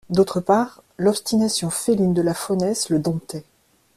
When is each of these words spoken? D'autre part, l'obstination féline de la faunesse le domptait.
D'autre 0.09 0.39
part, 0.41 0.81
l'obstination 0.97 1.69
féline 1.69 2.15
de 2.15 2.23
la 2.23 2.33
faunesse 2.33 2.89
le 2.89 2.97
domptait. 2.97 3.43